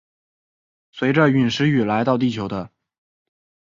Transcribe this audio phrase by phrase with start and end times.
[0.91, 2.71] 随着殒石雨来到地球的。